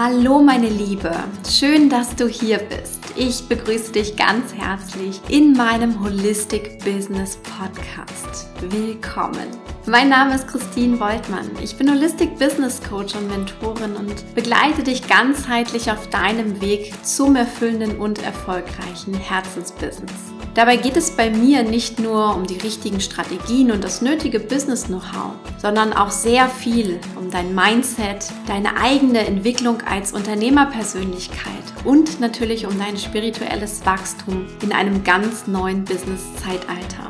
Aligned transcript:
Hallo 0.00 0.38
meine 0.38 0.68
Liebe, 0.68 1.10
schön, 1.44 1.90
dass 1.90 2.14
du 2.14 2.28
hier 2.28 2.58
bist. 2.58 3.00
Ich 3.16 3.48
begrüße 3.48 3.90
dich 3.90 4.14
ganz 4.14 4.54
herzlich 4.54 5.20
in 5.28 5.54
meinem 5.54 6.00
Holistic 6.00 6.78
Business 6.84 7.36
Podcast. 7.38 8.46
Willkommen. 8.60 9.48
Mein 9.88 10.10
Name 10.10 10.34
ist 10.34 10.46
Christine 10.46 11.00
Woltmann. 11.00 11.48
Ich 11.62 11.76
bin 11.76 11.90
Holistic 11.90 12.38
Business 12.38 12.78
Coach 12.90 13.14
und 13.14 13.26
Mentorin 13.26 13.96
und 13.96 14.34
begleite 14.34 14.82
dich 14.82 15.08
ganzheitlich 15.08 15.90
auf 15.90 16.10
deinem 16.10 16.60
Weg 16.60 16.92
zum 17.02 17.36
erfüllenden 17.36 17.96
und 17.96 18.22
erfolgreichen 18.22 19.14
Herzensbusiness. 19.14 20.12
Dabei 20.52 20.76
geht 20.76 20.98
es 20.98 21.12
bei 21.12 21.30
mir 21.30 21.62
nicht 21.62 22.00
nur 22.00 22.36
um 22.36 22.46
die 22.46 22.58
richtigen 22.58 23.00
Strategien 23.00 23.70
und 23.70 23.82
das 23.82 24.02
nötige 24.02 24.40
Business-Know-how, 24.40 25.32
sondern 25.56 25.94
auch 25.94 26.10
sehr 26.10 26.50
viel 26.50 27.00
um 27.16 27.30
dein 27.30 27.54
Mindset, 27.54 28.26
deine 28.46 28.76
eigene 28.78 29.26
Entwicklung 29.26 29.78
als 29.90 30.12
Unternehmerpersönlichkeit 30.12 31.64
und 31.84 32.20
natürlich 32.20 32.66
um 32.66 32.78
dein 32.78 32.98
spirituelles 32.98 33.86
Wachstum 33.86 34.48
in 34.62 34.72
einem 34.72 35.02
ganz 35.02 35.46
neuen 35.46 35.86
Business-Zeitalter. 35.86 37.08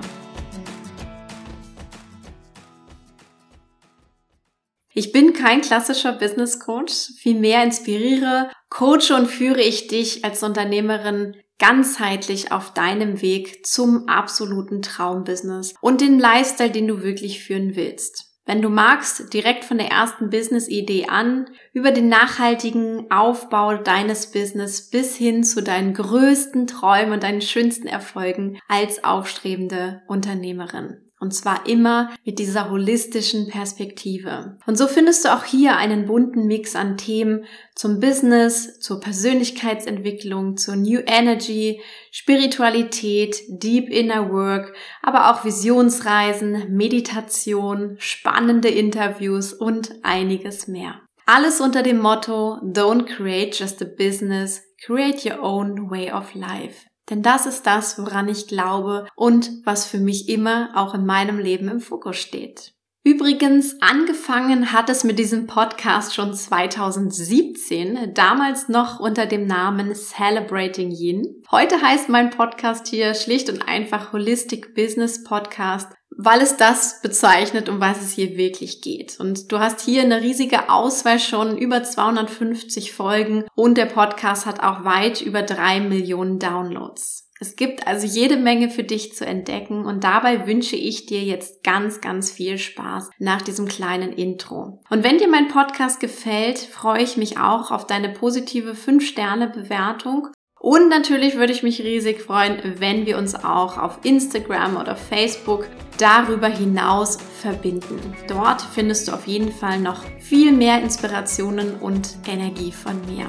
Ich 4.99 5.13
bin 5.13 5.33
kein 5.33 5.61
klassischer 5.61 6.11
Business 6.11 6.59
Coach, 6.59 7.13
vielmehr 7.19 7.63
inspiriere, 7.63 8.51
coache 8.69 9.15
und 9.15 9.29
führe 9.29 9.61
ich 9.61 9.87
dich 9.87 10.25
als 10.25 10.43
Unternehmerin 10.43 11.37
ganzheitlich 11.61 12.51
auf 12.51 12.75
deinem 12.75 13.23
Weg 13.23 13.65
zum 13.65 14.09
absoluten 14.09 14.83
Traumbusiness 14.83 15.77
und 15.81 16.01
den 16.01 16.19
Lifestyle, 16.19 16.73
den 16.73 16.89
du 16.89 17.05
wirklich 17.05 17.45
führen 17.45 17.77
willst. 17.77 18.25
Wenn 18.45 18.61
du 18.61 18.71
magst, 18.71 19.33
direkt 19.33 19.65
von 19.65 19.79
der 19.79 19.87
ersten 19.87 20.31
Business-Idee 20.31 21.07
an, 21.07 21.49
über 21.73 21.93
den 21.93 22.09
nachhaltigen 22.09 23.09
Aufbau 23.09 23.77
deines 23.77 24.33
Business 24.33 24.91
bis 24.91 25.15
hin 25.15 25.45
zu 25.45 25.63
deinen 25.63 25.95
größten 25.95 26.67
Träumen 26.67 27.13
und 27.13 27.23
deinen 27.23 27.43
schönsten 27.43 27.87
Erfolgen 27.87 28.59
als 28.67 29.05
aufstrebende 29.05 30.03
Unternehmerin. 30.09 31.08
Und 31.21 31.35
zwar 31.35 31.67
immer 31.67 32.11
mit 32.25 32.39
dieser 32.39 32.71
holistischen 32.71 33.49
Perspektive. 33.49 34.57
Und 34.67 34.79
so 34.79 34.87
findest 34.87 35.25
du 35.25 35.35
auch 35.35 35.45
hier 35.45 35.77
einen 35.77 36.07
bunten 36.07 36.47
Mix 36.47 36.77
an 36.77 36.97
Themen 36.97 37.45
zum 37.75 37.99
Business, 37.99 38.79
zur 38.79 39.01
Persönlichkeitsentwicklung, 39.01 40.57
zur 40.57 40.77
New 40.77 41.01
Energy, 41.07 41.81
Spiritualität, 42.13 43.37
Deep 43.49 43.89
Inner 43.89 44.31
Work, 44.33 44.75
aber 45.03 45.31
auch 45.31 45.45
Visionsreisen, 45.45 46.77
Meditation, 46.77 47.97
spannende 47.99 48.69
Interviews 48.69 49.53
und 49.53 49.97
einiges 50.03 50.69
mehr. 50.69 51.01
Alles 51.27 51.61
unter 51.61 51.83
dem 51.83 51.99
Motto 51.99 52.59
Don't 52.63 53.05
create 53.05 53.59
just 53.59 53.83
a 53.83 53.85
business, 53.85 54.63
create 54.85 55.27
your 55.29 55.43
own 55.43 55.91
way 55.91 56.11
of 56.11 56.35
life. 56.35 56.87
Denn 57.11 57.23
das 57.23 57.47
ist 57.47 57.67
das, 57.67 57.99
woran 57.99 58.29
ich 58.29 58.49
glaube 58.49 59.07
und 59.17 59.51
was 59.65 59.87
für 59.87 59.99
mich 59.99 60.29
immer 60.29 60.71
auch 60.75 60.95
in 60.95 61.07
meinem 61.07 61.39
Leben 61.39 61.69
im 61.69 61.81
Fokus 61.81 62.17
steht. 62.17 62.75
Übrigens, 63.05 63.77
angefangen 63.81 64.73
hat 64.73 64.91
es 64.91 65.03
mit 65.03 65.19
diesem 65.19 65.47
Podcast 65.47 66.15
schon 66.15 66.35
2017, 66.35 68.13
damals 68.13 68.69
noch 68.69 69.01
unter 69.01 69.25
dem 69.25 69.47
Namen 69.47 69.95
Celebrating 69.95 70.91
Yin. 70.91 71.43
Heute 71.51 71.81
heißt 71.81 72.11
mein 72.11 72.29
Podcast 72.29 72.89
hier 72.89 73.15
schlicht 73.15 73.49
und 73.49 73.67
einfach 73.67 74.13
Holistic 74.13 74.75
Business 74.75 75.25
Podcast, 75.25 75.95
weil 76.19 76.41
es 76.43 76.57
das 76.57 77.01
bezeichnet, 77.01 77.69
um 77.69 77.81
was 77.81 78.03
es 78.03 78.13
hier 78.13 78.37
wirklich 78.37 78.83
geht. 78.83 79.19
Und 79.21 79.53
du 79.53 79.61
hast 79.61 79.81
hier 79.81 80.03
eine 80.03 80.21
riesige 80.21 80.69
Auswahl 80.69 81.21
schon, 81.21 81.57
über 81.57 81.85
250 81.85 82.93
Folgen 82.93 83.45
und 83.55 83.79
der 83.79 83.87
Podcast 83.87 84.45
hat 84.45 84.61
auch 84.61 84.85
weit 84.85 85.23
über 85.23 85.43
drei 85.43 85.81
Millionen 85.81 86.41
Downloads. 86.41 87.31
Es 87.41 87.55
gibt 87.55 87.87
also 87.87 88.05
jede 88.05 88.37
Menge 88.37 88.69
für 88.69 88.83
dich 88.83 89.15
zu 89.15 89.25
entdecken 89.25 89.87
und 89.87 90.03
dabei 90.03 90.49
wünsche 90.49 90.75
ich 90.75 91.07
dir 91.07 91.23
jetzt 91.23 91.63
ganz, 91.63 92.01
ganz 92.01 92.33
viel 92.33 92.59
Spaß 92.59 93.11
nach 93.21 93.43
diesem 93.43 93.69
kleinen 93.69 94.13
Intro. 94.13 94.83
Und 94.91 95.05
wenn 95.05 95.19
dir 95.19 95.29
mein 95.29 95.47
Podcast 95.47 96.01
gefällt, 96.01 96.59
freue 96.59 97.05
ich 97.05 97.17
mich 97.17 97.39
auch 97.39 97.71
auf 97.71 97.87
deine 97.87 98.09
positive 98.09 98.73
5-Sterne-Bewertung. 98.73 100.31
Und 100.59 100.89
natürlich 100.89 101.37
würde 101.37 101.53
ich 101.53 101.63
mich 101.63 101.81
riesig 101.81 102.21
freuen, 102.21 102.59
wenn 102.81 103.07
wir 103.07 103.17
uns 103.19 103.37
auch 103.37 103.79
auf 103.79 104.01
Instagram 104.03 104.77
oder 104.77 104.97
Facebook 104.97 105.69
darüber 105.99 106.49
hinaus 106.49 107.19
verbinden. 107.41 108.01
Dort 108.27 108.63
findest 108.63 109.09
du 109.09 109.13
auf 109.13 109.27
jeden 109.27 109.53
Fall 109.53 109.79
noch 109.79 110.05
viel 110.21 110.53
mehr 110.53 110.81
Inspirationen 110.81 111.75
und 111.75 112.17
Energie 112.27 112.73
von 112.73 113.01
mir. 113.07 113.27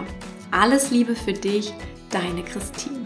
Alles 0.52 0.92
Liebe 0.92 1.16
für 1.16 1.34
dich, 1.34 1.74
deine 2.10 2.44
Christine. 2.44 3.00